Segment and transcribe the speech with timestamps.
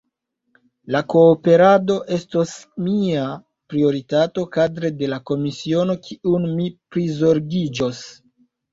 [0.95, 2.55] La kooperado estos
[2.87, 3.27] mia
[3.75, 8.07] prioritato kadre de la komisiono kiun mi prizorgiĝos.